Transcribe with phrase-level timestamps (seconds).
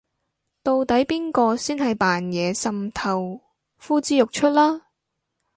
[0.63, 3.41] 到底邊個先係扮嘢滲透
[3.77, 4.87] 呼之欲出啦